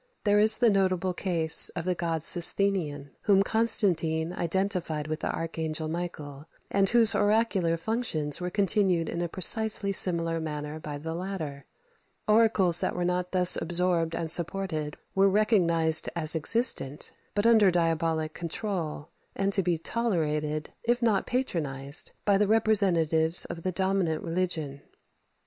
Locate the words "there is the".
0.23-0.71